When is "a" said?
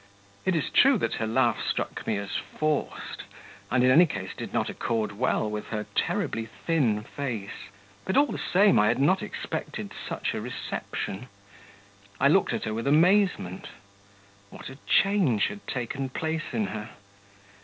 10.33-10.41, 14.71-14.79